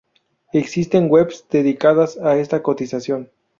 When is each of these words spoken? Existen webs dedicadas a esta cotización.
Existen 0.51 1.09
webs 1.11 1.45
dedicadas 1.47 2.17
a 2.17 2.35
esta 2.39 2.63
cotización. 2.63 3.29